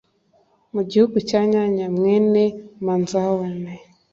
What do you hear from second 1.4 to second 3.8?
nyanya mwene manzawane